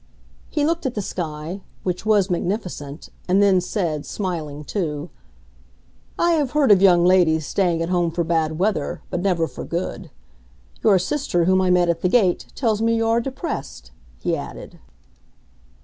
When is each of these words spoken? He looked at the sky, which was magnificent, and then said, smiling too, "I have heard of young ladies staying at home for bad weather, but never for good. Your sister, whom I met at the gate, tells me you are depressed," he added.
He 0.49 0.65
looked 0.65 0.87
at 0.87 0.95
the 0.95 1.01
sky, 1.03 1.61
which 1.83 2.07
was 2.07 2.31
magnificent, 2.31 3.09
and 3.27 3.39
then 3.39 3.61
said, 3.61 4.03
smiling 4.03 4.63
too, 4.63 5.11
"I 6.17 6.31
have 6.31 6.53
heard 6.53 6.71
of 6.71 6.81
young 6.81 7.05
ladies 7.05 7.45
staying 7.45 7.83
at 7.83 7.89
home 7.89 8.09
for 8.09 8.23
bad 8.23 8.57
weather, 8.57 9.03
but 9.11 9.21
never 9.21 9.45
for 9.45 9.63
good. 9.63 10.09
Your 10.83 10.97
sister, 10.97 11.45
whom 11.45 11.61
I 11.61 11.69
met 11.69 11.87
at 11.87 12.01
the 12.01 12.09
gate, 12.09 12.47
tells 12.55 12.81
me 12.81 12.95
you 12.95 13.05
are 13.09 13.21
depressed," 13.21 13.91
he 14.17 14.35
added. 14.35 14.79